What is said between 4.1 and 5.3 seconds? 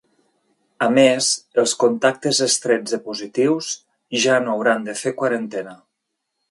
ja no hauran de fer